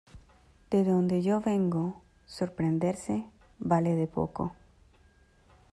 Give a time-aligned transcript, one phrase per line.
[0.71, 4.55] de donde yo vengo sorprenderse vale de poco.